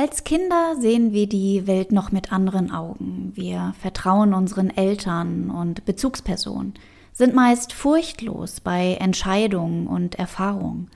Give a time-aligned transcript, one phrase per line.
[0.00, 3.32] Als Kinder sehen wir die Welt noch mit anderen Augen.
[3.34, 6.72] Wir vertrauen unseren Eltern und Bezugspersonen,
[7.12, 10.88] sind meist furchtlos bei Entscheidungen und Erfahrungen.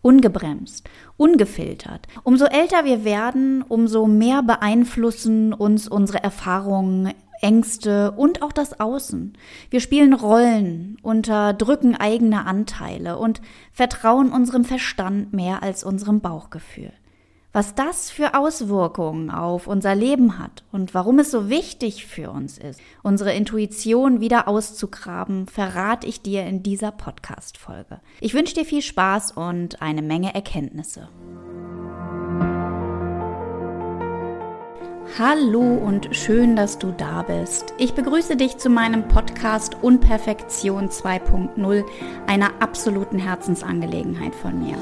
[0.00, 2.08] Ungebremst, ungefiltert.
[2.24, 9.34] Umso älter wir werden, umso mehr beeinflussen uns unsere Erfahrungen, Ängste und auch das Außen.
[9.70, 13.40] Wir spielen Rollen, unterdrücken eigene Anteile und
[13.70, 16.92] vertrauen unserem Verstand mehr als unserem Bauchgefühl.
[17.54, 22.56] Was das für Auswirkungen auf unser Leben hat und warum es so wichtig für uns
[22.56, 28.00] ist, unsere Intuition wieder auszugraben, verrate ich dir in dieser Podcast-Folge.
[28.20, 31.10] Ich wünsche dir viel Spaß und eine Menge Erkenntnisse.
[35.18, 37.74] Hallo und schön, dass du da bist.
[37.76, 41.84] Ich begrüße dich zu meinem Podcast Unperfektion 2.0,
[42.26, 44.78] einer absoluten Herzensangelegenheit von mir.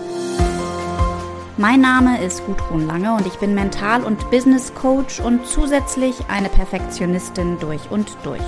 [1.61, 6.49] Mein Name ist Gudrun Lange und ich bin Mental- und Business Coach und zusätzlich eine
[6.49, 8.41] Perfektionistin durch und durch.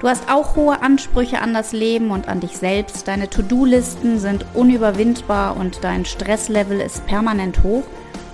[0.00, 3.06] Du hast auch hohe Ansprüche an das Leben und an dich selbst.
[3.06, 7.84] Deine To-Do-Listen sind unüberwindbar und dein Stresslevel ist permanent hoch.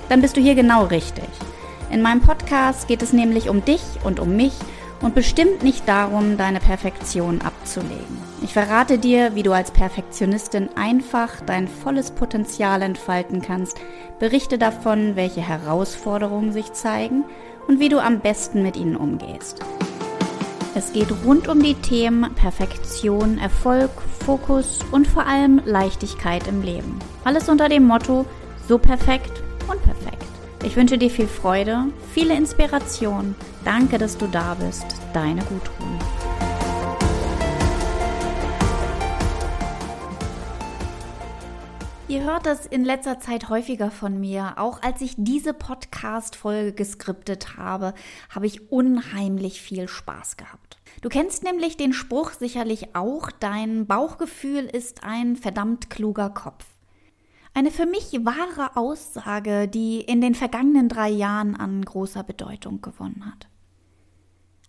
[0.09, 1.29] Dann bist du hier genau richtig.
[1.91, 4.55] In meinem Podcast geht es nämlich um dich und um mich
[5.01, 8.22] und bestimmt nicht darum, deine Perfektion abzulegen.
[8.43, 13.81] Ich verrate dir, wie du als Perfektionistin einfach dein volles Potenzial entfalten kannst,
[14.19, 17.25] berichte davon, welche Herausforderungen sich zeigen
[17.69, 19.61] und wie du am besten mit ihnen umgehst.
[20.75, 23.91] Es geht rund um die Themen Perfektion, Erfolg,
[24.27, 26.99] Fokus und vor allem Leichtigkeit im Leben.
[27.25, 28.27] Alles unter dem Motto
[28.67, 30.27] so perfekt und perfekt.
[30.65, 33.37] Ich wünsche dir viel Freude, viele Inspiration.
[33.65, 34.87] Danke, dass du da bist.
[35.13, 36.32] Deine Gudrun.
[42.13, 44.59] Ihr hört das in letzter Zeit häufiger von mir.
[44.59, 47.95] Auch als ich diese Podcast-Folge geskriptet habe,
[48.29, 50.77] habe ich unheimlich viel Spaß gehabt.
[51.01, 56.67] Du kennst nämlich den Spruch sicherlich auch, dein Bauchgefühl ist ein verdammt kluger Kopf.
[57.55, 63.25] Eine für mich wahre Aussage, die in den vergangenen drei Jahren an großer Bedeutung gewonnen
[63.25, 63.49] hat.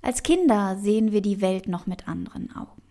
[0.01, 2.82] Als Kinder sehen wir die Welt noch mit anderen Augen.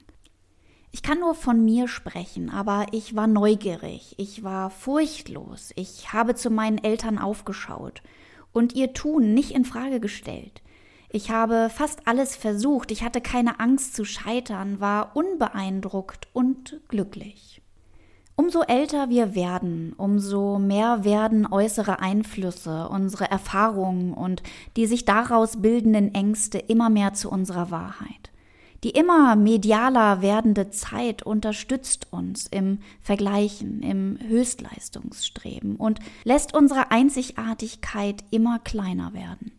[0.95, 6.35] Ich kann nur von mir sprechen, aber ich war neugierig, ich war furchtlos, ich habe
[6.35, 8.03] zu meinen Eltern aufgeschaut
[8.53, 10.61] und ihr Tun nicht in Frage gestellt.
[11.09, 17.63] Ich habe fast alles versucht, ich hatte keine Angst zu scheitern, war unbeeindruckt und glücklich.
[18.37, 24.43] Umso älter wir werden, umso mehr werden äußere Einflüsse, unsere Erfahrungen und
[24.77, 28.32] die sich daraus bildenden Ängste immer mehr zu unserer Wahrheit.
[28.85, 38.25] Die immer medialer werdende Zeit unterstützt uns im Vergleichen, im Höchstleistungsstreben und lässt unsere Einzigartigkeit
[38.31, 39.53] immer kleiner werden.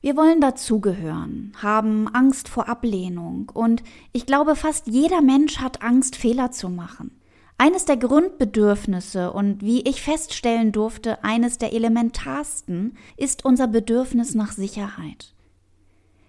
[0.00, 6.16] Wir wollen dazugehören, haben Angst vor Ablehnung und ich glaube, fast jeder Mensch hat Angst,
[6.16, 7.20] Fehler zu machen.
[7.58, 14.50] Eines der Grundbedürfnisse und wie ich feststellen durfte, eines der elementarsten ist unser Bedürfnis nach
[14.50, 15.31] Sicherheit.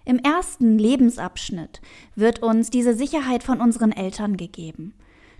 [0.04, 1.80] Im ersten Lebensabschnitt
[2.14, 4.94] wird uns diese Sicherheit von unseren Eltern gegeben.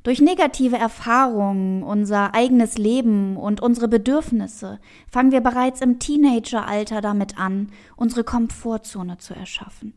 [0.05, 4.79] Durch negative Erfahrungen, unser eigenes Leben und unsere Bedürfnisse
[5.11, 9.95] fangen wir bereits im Teenageralter damit an, unsere Komfortzone zu erschaffen.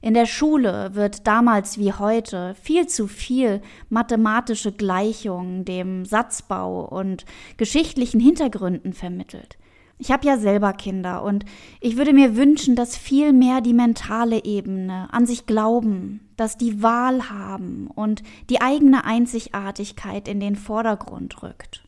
[0.00, 7.24] In der Schule wird damals wie heute viel zu viel mathematische Gleichungen dem Satzbau und
[7.56, 9.58] geschichtlichen Hintergründen vermittelt.
[9.98, 11.46] Ich habe ja selber Kinder und
[11.80, 16.82] ich würde mir wünschen, dass viel mehr die mentale Ebene an sich glauben, dass die
[16.82, 21.82] Wahl haben und die eigene Einzigartigkeit in den Vordergrund rückt.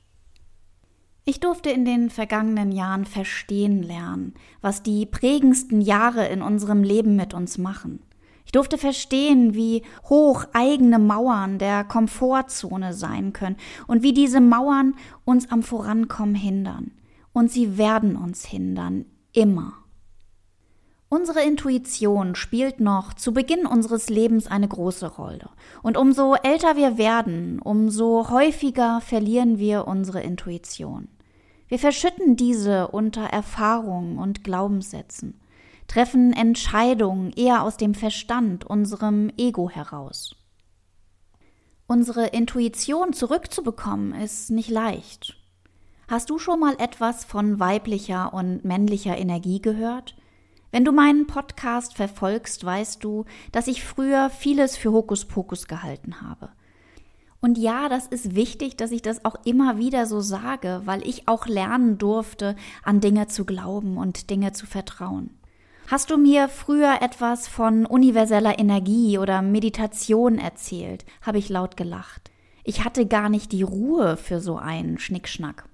[1.27, 4.33] Ich durfte in den vergangenen Jahren verstehen lernen,
[4.63, 8.01] was die prägendsten Jahre in unserem Leben mit uns machen.
[8.47, 14.95] Ich durfte verstehen, wie hoch eigene Mauern der Komfortzone sein können und wie diese Mauern
[15.27, 16.93] uns am Vorankommen hindern.
[17.33, 19.75] Und sie werden uns hindern, immer.
[21.09, 25.49] Unsere Intuition spielt noch zu Beginn unseres Lebens eine große Rolle.
[25.83, 31.09] Und umso älter wir werden, umso häufiger verlieren wir unsere Intuition.
[31.69, 35.41] Wir verschütten diese unter Erfahrungen und Glaubenssätzen
[35.89, 40.37] treffen Entscheidungen eher aus dem Verstand, unserem Ego heraus.
[41.87, 45.38] Unsere Intuition zurückzubekommen ist nicht leicht.
[46.11, 50.17] Hast du schon mal etwas von weiblicher und männlicher Energie gehört?
[50.73, 56.49] Wenn du meinen Podcast verfolgst, weißt du, dass ich früher vieles für Hokuspokus gehalten habe.
[57.43, 61.29] Und ja, das ist wichtig, dass ich das auch immer wieder so sage, weil ich
[61.29, 65.37] auch lernen durfte, an Dinge zu glauben und Dinge zu vertrauen.
[65.89, 72.31] Hast du mir früher etwas von universeller Energie oder Meditation erzählt, habe ich laut gelacht.
[72.65, 75.68] Ich hatte gar nicht die Ruhe für so einen Schnickschnack.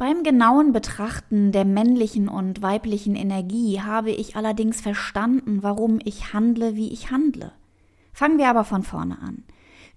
[0.00, 6.74] Beim genauen Betrachten der männlichen und weiblichen Energie habe ich allerdings verstanden, warum ich handle,
[6.74, 7.52] wie ich handle.
[8.14, 9.44] Fangen wir aber von vorne an.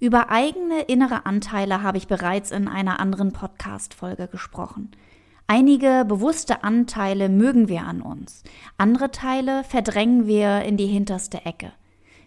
[0.02, 4.92] Über eigene innere Anteile habe ich bereits in einer anderen Podcast-Folge gesprochen.
[5.48, 8.44] Einige bewusste Anteile mögen wir an uns,
[8.78, 11.72] andere Teile verdrängen wir in die hinterste Ecke.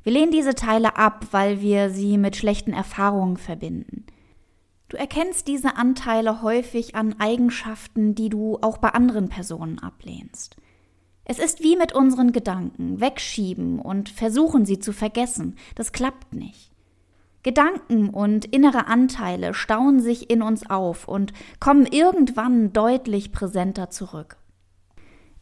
[0.02, 4.06] Wir lehnen diese Teile ab, weil wir sie mit schlechten Erfahrungen verbinden.
[4.88, 10.56] Du erkennst diese Anteile häufig an Eigenschaften, die du auch bei anderen Personen ablehnst.
[11.24, 15.56] Es ist wie mit unseren Gedanken, wegschieben und versuchen sie zu vergessen.
[15.74, 16.70] Das klappt nicht.
[17.42, 24.36] Gedanken und innere Anteile stauen sich in uns auf und kommen irgendwann deutlich präsenter zurück.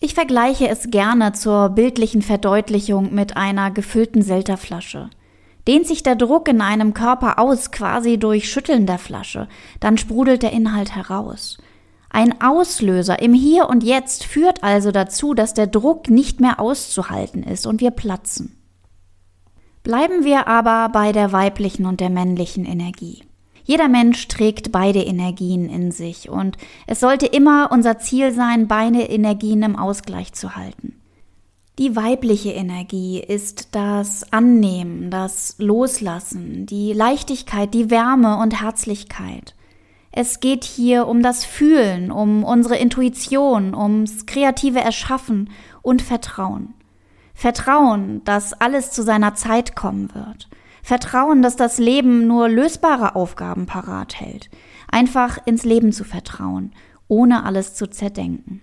[0.01, 5.11] Ich vergleiche es gerne zur bildlichen Verdeutlichung mit einer gefüllten Selterflasche.
[5.67, 9.49] Dehnt sich der Druck in einem Körper aus, quasi durch Schütteln der Flasche,
[9.81, 11.59] dann sprudelt der Inhalt heraus.
[12.11, 17.43] Ein Auslöser im Hier und Jetzt führt also dazu, dass der Druck nicht mehr auszuhalten
[17.43, 18.57] ist und wir platzen.
[19.83, 23.25] Bleiben wir aber bei der weiblichen und der männlichen Energie.
[23.65, 29.01] Jeder Mensch trägt beide Energien in sich und es sollte immer unser Ziel sein, beide
[29.01, 30.94] Energien im Ausgleich zu halten.
[31.81, 39.57] Die weibliche Energie ist das Annehmen, das Loslassen, die Leichtigkeit, die Wärme und Herzlichkeit.
[40.13, 45.51] Es geht hier um das Fühlen, um unsere Intuition, ums kreative Erschaffen
[45.83, 46.75] und Vertrauen.
[47.35, 50.49] Vertrauen, dass alles zu seiner Zeit kommen wird.
[50.85, 54.49] Vertrauen, dass das Leben nur lösbare Aufgaben parat hält.
[54.87, 56.73] Einfach ins Leben zu vertrauen,
[57.09, 58.63] ohne alles zu zerdenken.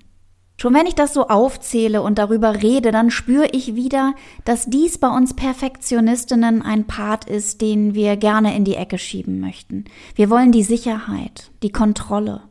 [0.62, 4.13] Schon wenn ich das so aufzähle und darüber rede, dann spüre ich wieder,
[4.46, 9.40] dass dies bei uns Perfektionistinnen ein Part ist, den wir gerne in die Ecke schieben
[9.40, 9.86] möchten.
[10.13, 12.44] Wir wollen die Sicherheit, die Kontrolle.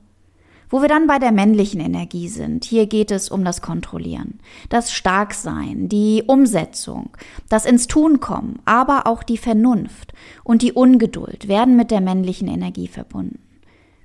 [0.70, 4.40] Wo wir dann bei der männlichen Energie sind, hier geht es um das Kontrollieren,
[4.70, 7.10] das Starksein, die Umsetzung,
[7.48, 12.48] das ins Tun kommen, aber auch die Vernunft und die Ungeduld werden mit der männlichen
[12.48, 13.38] Energie verbunden.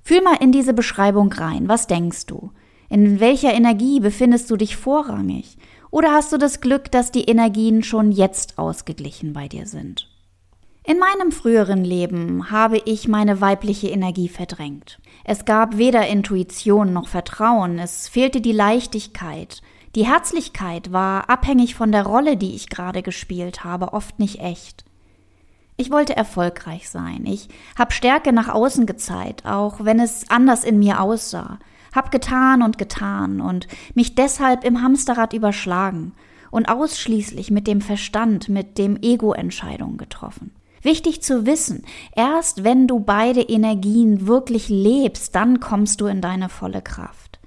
[0.04, 1.68] Fühl mal in diese Beschreibung rein.
[1.68, 2.52] Was denkst du?
[2.90, 5.58] In welcher Energie befindest du dich vorrangig?
[5.92, 10.10] Oder hast du das Glück, dass die Energien schon jetzt ausgeglichen bei dir sind?
[10.84, 15.00] In meinem früheren Leben habe ich meine weibliche Energie verdrängt.
[15.24, 19.64] Es gab weder Intuition noch Vertrauen, es fehlte die Leichtigkeit.
[19.96, 24.86] Die Herzlichkeit war abhängig von der Rolle, die ich gerade gespielt habe, oft nicht echt.
[25.78, 27.26] Ich wollte erfolgreich sein.
[27.26, 31.58] Ich habe Stärke nach außen gezeigt, auch wenn es anders in mir aussah.
[31.96, 36.12] Hab getan und getan und mich deshalb im Hamsterrad überschlagen
[36.52, 40.52] und ausschließlich mit dem Verstand, mit dem Ego Entscheidungen getroffen.
[40.82, 41.84] Wichtig zu wissen,
[42.16, 47.40] erst wenn du beide Energien wirklich lebst, dann kommst du in deine volle Kraft.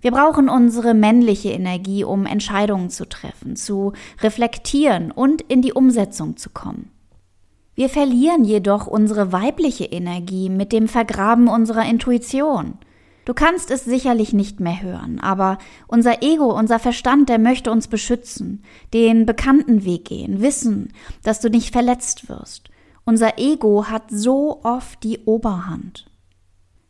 [0.00, 3.92] Wir brauchen unsere männliche Energie, um Entscheidungen zu treffen, zu
[4.22, 6.90] reflektieren und in die Umsetzung zu kommen.
[7.74, 12.78] Wir verlieren jedoch unsere weibliche Energie mit dem Vergraben unserer Intuition.
[13.24, 17.86] Du kannst es sicherlich nicht mehr hören, aber unser Ego, unser Verstand, der möchte uns
[17.86, 18.62] beschützen,
[18.94, 20.92] den bekannten Weg gehen, wissen,
[21.22, 22.70] dass du nicht verletzt wirst.
[23.04, 26.06] Unser Ego hat so oft die Oberhand.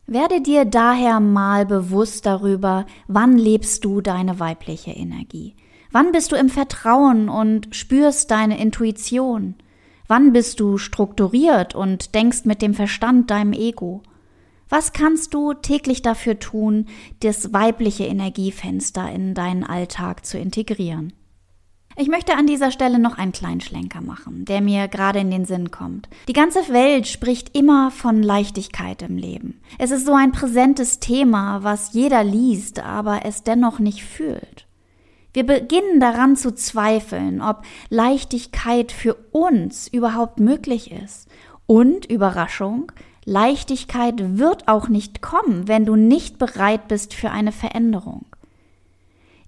[0.06, 5.54] Werde dir daher mal bewusst darüber, wann lebst du deine weibliche Energie?
[5.92, 9.54] Wann bist du im Vertrauen und spürst deine Intuition?
[10.08, 14.02] Wann bist du strukturiert und denkst mit dem Verstand deinem Ego?
[14.70, 16.86] Was kannst du täglich dafür tun,
[17.20, 21.12] das weibliche Energiefenster in deinen Alltag zu integrieren?
[21.96, 25.44] Ich möchte an dieser Stelle noch einen kleinen Schlenker machen, der mir gerade in den
[25.44, 26.08] Sinn kommt.
[26.28, 29.60] Die ganze Welt spricht immer von Leichtigkeit im Leben.
[29.76, 34.66] Es ist so ein präsentes Thema, was jeder liest, aber es dennoch nicht fühlt.
[35.32, 41.28] Wir beginnen daran zu zweifeln, ob Leichtigkeit für uns überhaupt möglich ist.
[41.66, 42.90] Und Überraschung,
[43.24, 48.24] Leichtigkeit wird auch nicht kommen, wenn du nicht bereit bist für eine Veränderung.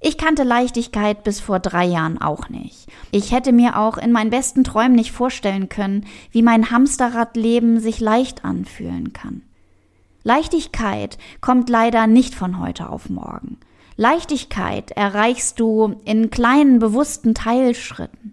[0.05, 2.88] Ich kannte Leichtigkeit bis vor drei Jahren auch nicht.
[3.12, 8.00] Ich hätte mir auch in meinen besten Träumen nicht vorstellen können, wie mein Hamsterradleben sich
[8.00, 9.43] leicht anfühlen kann.
[10.25, 13.59] Leichtigkeit kommt leider nicht von heute auf morgen.
[13.97, 18.31] Leichtigkeit erreichst du in kleinen bewussten Teilschritten.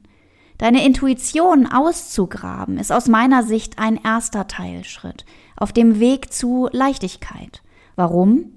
[0.59, 5.25] Deine Intuition auszugraben ist aus meiner Sicht ein erster Teilschritt
[5.55, 7.63] auf dem Weg zu Leichtigkeit.
[7.95, 8.51] Warum?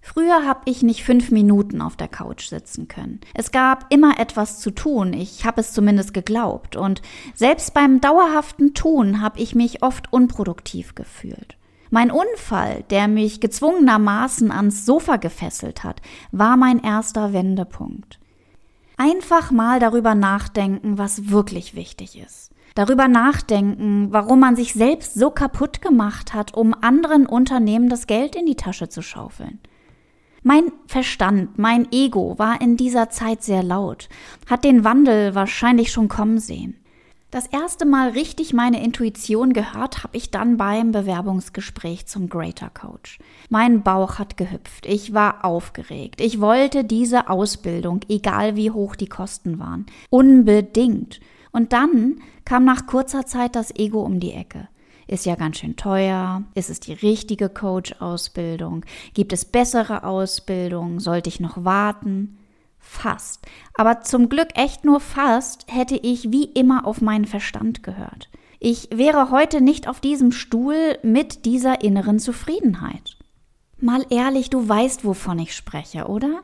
[0.00, 3.20] Früher habe ich nicht fünf Minuten auf der Couch sitzen können.
[3.34, 7.02] Es gab immer etwas zu tun, ich habe es zumindest geglaubt, und
[7.34, 11.58] selbst beim dauerhaften Tun habe ich mich oft unproduktiv gefühlt.
[11.90, 16.00] Mein Unfall, der mich gezwungenermaßen ans Sofa gefesselt hat,
[16.32, 18.18] war mein erster Wendepunkt.
[18.96, 22.52] Einfach mal darüber nachdenken, was wirklich wichtig ist.
[22.74, 28.34] Darüber nachdenken, warum man sich selbst so kaputt gemacht hat, um anderen Unternehmen das Geld
[28.34, 29.60] in die Tasche zu schaufeln.
[30.42, 34.08] Mein Verstand, mein Ego war in dieser Zeit sehr laut,
[34.48, 36.76] hat den Wandel wahrscheinlich schon kommen sehen.
[37.34, 43.18] Das erste Mal richtig meine Intuition gehört habe ich dann beim Bewerbungsgespräch zum Greater Coach.
[43.48, 49.08] Mein Bauch hat gehüpft, ich war aufgeregt, ich wollte diese Ausbildung, egal wie hoch die
[49.08, 51.18] Kosten waren, unbedingt.
[51.50, 54.68] Und dann kam nach kurzer Zeit das Ego um die Ecke.
[55.08, 56.44] Ist ja ganz schön teuer.
[56.54, 58.84] Ist es die richtige Coach-Ausbildung?
[59.12, 61.00] Gibt es bessere Ausbildung?
[61.00, 62.38] Sollte ich noch warten?
[62.86, 63.46] Fast.
[63.74, 68.28] Aber zum Glück echt nur fast hätte ich wie immer auf meinen Verstand gehört.
[68.60, 73.16] Ich wäre heute nicht auf diesem Stuhl mit dieser inneren Zufriedenheit.
[73.78, 76.42] Mal ehrlich, du weißt, wovon ich spreche, oder?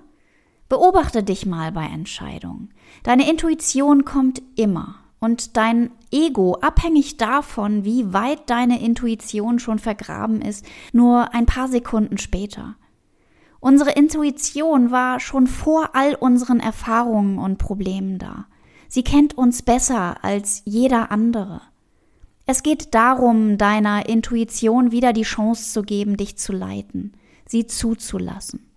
[0.68, 2.75] Beobachte dich mal bei Entscheidungen.
[3.02, 10.40] Deine Intuition kommt immer und dein Ego, abhängig davon, wie weit deine Intuition schon vergraben
[10.40, 12.76] ist, nur ein paar Sekunden später.
[13.61, 18.47] Unsere Intuition war schon vor all unseren Erfahrungen und Problemen da.
[18.88, 21.61] Sie kennt uns besser als jeder andere.
[22.47, 27.12] Es geht darum, deiner Intuition wieder die Chance zu geben, dich zu leiten,
[27.47, 28.71] sie zuzulassen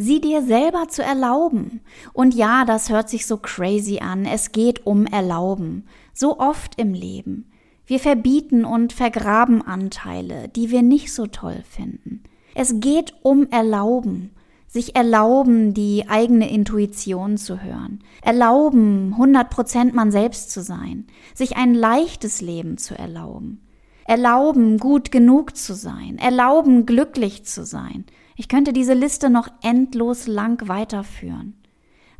[0.00, 1.80] sie dir selber zu erlauben.
[2.12, 4.24] Und ja, das hört sich so crazy an.
[4.24, 5.86] Es geht um Erlauben.
[6.12, 7.50] So oft im Leben.
[7.86, 12.22] Wir verbieten und vergraben Anteile, die wir nicht so toll finden.
[12.54, 14.30] Es geht um Erlauben.
[14.66, 18.04] Sich erlauben, die eigene Intuition zu hören.
[18.22, 21.08] Erlauben, 100% man selbst zu sein.
[21.34, 23.66] Sich ein leichtes Leben zu erlauben.
[24.04, 26.18] Erlauben, gut genug zu sein.
[26.18, 28.04] Erlauben, glücklich zu sein.
[28.36, 31.54] Ich könnte diese Liste noch endlos lang weiterführen.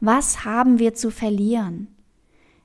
[0.01, 1.87] Was haben wir zu verlieren?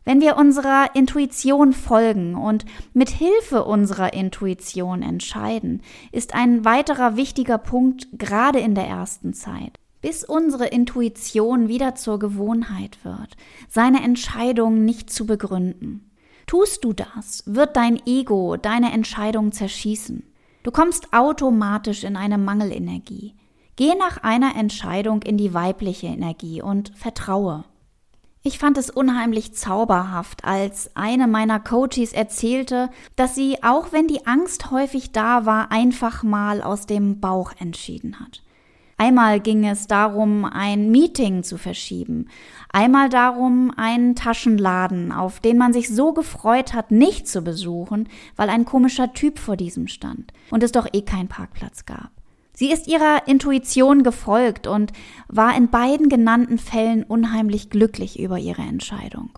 [0.06, 5.82] Wenn wir unserer Intuition folgen und mit Hilfe unserer Intuition entscheiden,
[6.12, 12.20] ist ein weiterer wichtiger Punkt gerade in der ersten Zeit, bis unsere Intuition wieder zur
[12.20, 13.36] Gewohnheit wird,
[13.68, 16.12] seine Entscheidung nicht zu begründen.
[16.46, 20.22] Tust du das, wird dein Ego deine Entscheidung zerschießen.
[20.62, 23.34] Du kommst automatisch in eine Mangelenergie.
[23.76, 27.66] Geh nach einer Entscheidung in die weibliche Energie und vertraue.
[28.48, 34.28] Ich fand es unheimlich zauberhaft, als eine meiner Coaches erzählte, dass sie, auch wenn die
[34.28, 38.44] Angst häufig da war, einfach mal aus dem Bauch entschieden hat.
[38.98, 42.30] Einmal ging es darum, ein Meeting zu verschieben,
[42.72, 48.50] einmal darum, einen Taschenladen, auf den man sich so gefreut hat, nicht zu besuchen, weil
[48.50, 52.15] ein komischer Typ vor diesem stand und es doch eh keinen Parkplatz gab.
[52.56, 54.94] Sie ist ihrer Intuition gefolgt und
[55.28, 59.38] war in beiden genannten Fällen unheimlich glücklich über ihre Entscheidung.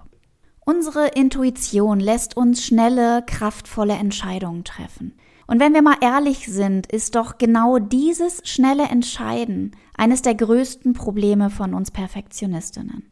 [0.66, 5.14] Unsere Intuition lässt uns schnelle, kraftvolle Entscheidungen treffen.
[5.48, 10.94] Und wenn wir mal ehrlich sind, ist doch genau dieses schnelle Entscheiden eines der größten
[10.94, 13.10] Probleme von uns Perfektionistinnen.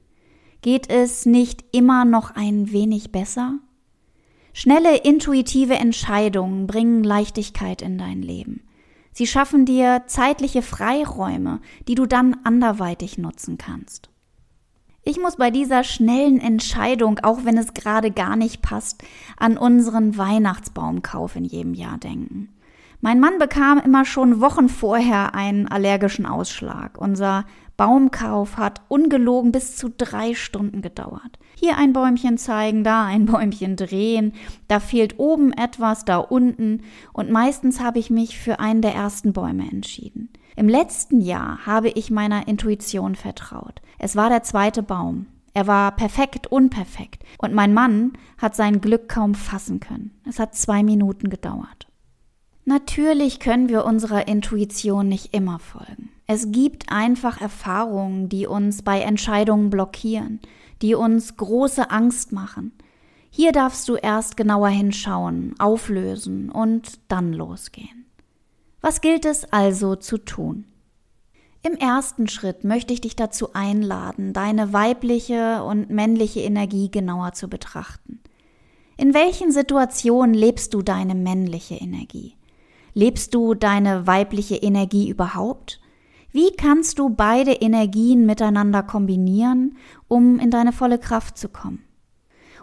[0.62, 3.60] Geht es nicht immer noch ein wenig besser?
[4.52, 8.65] Schnelle, intuitive Entscheidungen bringen Leichtigkeit in dein Leben.
[9.18, 14.10] Sie schaffen dir zeitliche Freiräume, die du dann anderweitig nutzen kannst.
[15.04, 19.06] Ich muss bei dieser schnellen Entscheidung, auch wenn es gerade gar nicht passt,
[19.38, 22.50] an unseren Weihnachtsbaumkauf in jedem Jahr denken.
[23.00, 26.98] Mein Mann bekam immer schon Wochen vorher einen allergischen Ausschlag.
[26.98, 27.46] Unser
[27.78, 31.40] Baumkauf hat ungelogen bis zu drei Stunden gedauert.
[31.58, 34.34] Hier ein Bäumchen zeigen, da ein Bäumchen drehen,
[34.68, 36.82] da fehlt oben etwas, da unten
[37.14, 40.30] und meistens habe ich mich für einen der ersten Bäume entschieden.
[40.58, 43.82] Im letzten Jahr habe ich meiner Intuition vertraut.
[44.00, 45.28] Es war der zweite Baum.
[45.54, 50.12] Er war perfekt unperfekt und mein Mann hat sein Glück kaum fassen können.
[50.28, 51.88] Es hat zwei Minuten gedauert.
[52.66, 56.10] Natürlich können wir unserer Intuition nicht immer folgen.
[56.28, 60.40] Es gibt einfach Erfahrungen, die uns bei Entscheidungen blockieren,
[60.82, 62.72] die uns große Angst machen.
[63.30, 68.06] Hier darfst du erst genauer hinschauen, auflösen und dann losgehen.
[68.82, 70.66] Was gilt es also zu tun?
[71.64, 77.50] Im ersten Schritt möchte ich dich dazu einladen, deine weibliche und männliche Energie genauer zu
[77.50, 78.20] betrachten.
[78.98, 82.36] In welchen Situationen lebst du deine männliche Energie?
[82.94, 85.82] Lebst du deine weibliche Energie überhaupt?
[86.36, 89.78] Wie kannst du beide Energien miteinander kombinieren,
[90.10, 91.82] um in deine volle Kraft zu kommen?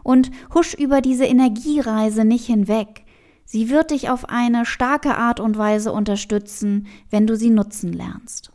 [0.02, 3.06] Und husch über diese Energiereise nicht hinweg.
[3.46, 8.52] Sie wird dich auf eine starke Art und Weise unterstützen, wenn du sie nutzen lernst.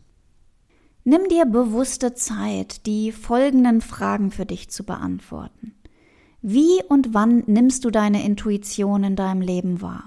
[1.03, 5.74] Nimm dir bewusste Zeit, die folgenden Fragen für dich zu beantworten.
[6.43, 10.05] Wie und wann nimmst du deine Intuition in deinem Leben wahr?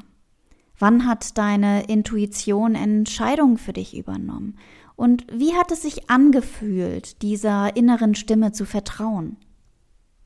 [0.81, 4.57] Wann hat deine Intuition Entscheidungen für dich übernommen?
[5.01, 9.39] Und wie hat es sich angefühlt, dieser inneren Stimme zu vertrauen?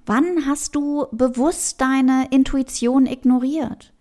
[0.05, 3.93] Wann hast du bewusst deine Intuition ignoriert?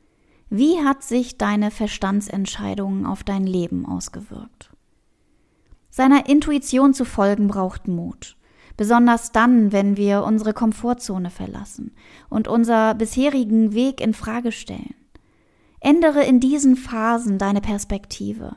[0.49, 4.71] Wie hat sich deine Verstandsentscheidungen auf dein Leben ausgewirkt?
[5.91, 8.35] Seiner Intuition zu folgen braucht Mut.
[8.75, 11.91] Besonders dann, wenn wir unsere Komfortzone verlassen
[12.31, 14.95] und unser bisherigen Weg in Frage stellen.
[15.81, 18.55] Ändere in diesen Phasen deine Perspektive.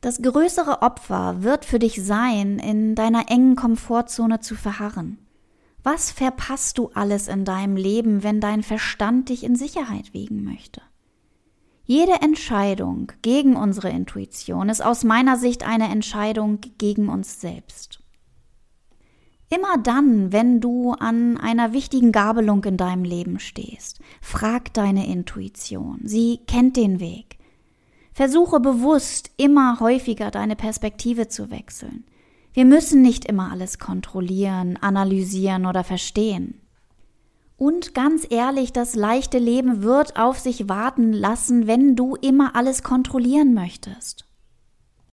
[0.00, 5.18] Das größere Opfer wird für dich sein, in deiner engen Komfortzone zu verharren.
[5.82, 10.82] Was verpasst du alles in deinem Leben, wenn dein Verstand dich in Sicherheit wiegen möchte?
[11.84, 18.02] Jede Entscheidung gegen unsere Intuition ist aus meiner Sicht eine Entscheidung gegen uns selbst.
[19.48, 26.00] Immer dann, wenn du an einer wichtigen Gabelung in deinem Leben stehst, frag deine Intuition.
[26.02, 27.35] Sie kennt den Weg.
[28.16, 32.06] Versuche bewusst immer häufiger deine Perspektive zu wechseln.
[32.54, 36.62] Wir müssen nicht immer alles kontrollieren, analysieren oder verstehen.
[37.58, 42.82] Und ganz ehrlich, das leichte Leben wird auf sich warten lassen, wenn du immer alles
[42.82, 44.24] kontrollieren möchtest.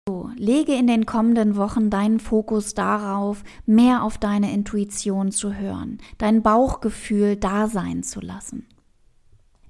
[0.06, 5.96] So, lege in den kommenden Wochen deinen Fokus darauf, mehr auf deine Intuition zu hören,
[6.18, 8.66] dein Bauchgefühl da sein zu lassen.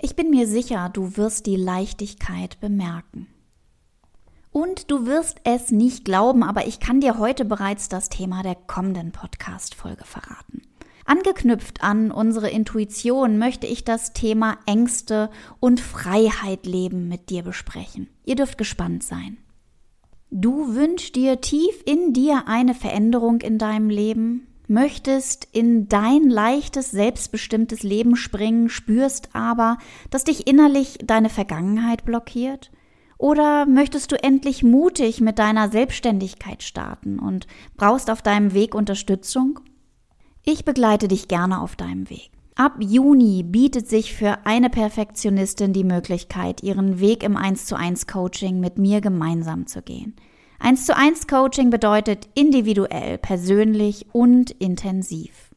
[0.02, 3.26] Ich bin mir sicher, du wirst die Leichtigkeit bemerken.
[4.50, 8.54] Und du wirst es nicht glauben, aber ich kann dir heute bereits das Thema der
[8.54, 10.62] kommenden Podcast-Folge verraten.
[11.04, 15.28] Angeknüpft an unsere Intuition möchte ich das Thema Ängste
[15.60, 18.08] und Freiheit leben mit dir besprechen.
[18.24, 19.36] Ihr dürft gespannt sein.
[20.30, 26.90] Du wünschst dir tief in dir eine Veränderung in deinem Leben, möchtest in dein leichtes,
[26.90, 29.76] selbstbestimmtes Leben springen, spürst aber,
[30.10, 32.70] dass dich innerlich deine Vergangenheit blockiert?
[33.18, 39.60] Oder möchtest du endlich mutig mit deiner Selbstständigkeit starten und brauchst auf deinem Weg Unterstützung?
[40.46, 42.30] Ich begleite dich gerne auf deinem Weg.
[42.54, 48.06] Ab Juni bietet sich für eine Perfektionistin die Möglichkeit, ihren Weg im 1 zu 1
[48.06, 50.14] Coaching mit mir gemeinsam zu gehen.
[50.62, 55.50] 1 zu 1 Coaching bedeutet individuell, persönlich und intensiv.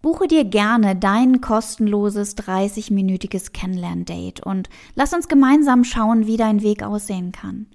[0.00, 6.84] Buche dir gerne dein kostenloses 30-minütiges Kennenlern-Date und lass uns gemeinsam schauen, wie dein Weg
[6.84, 7.66] aussehen kann.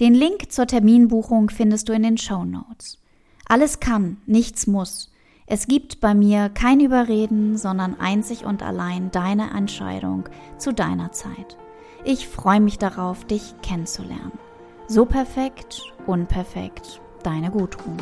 [0.00, 2.98] Den Link zur Terminbuchung findest du in den Show Notes.
[3.46, 5.10] Alles kann, nichts muss.
[5.46, 11.56] Es gibt bei mir kein Überreden, sondern einzig und allein deine Entscheidung zu deiner Zeit.
[12.04, 14.38] Ich freue mich darauf, dich kennenzulernen.
[14.88, 17.96] So perfekt, unperfekt, deine Gudrun.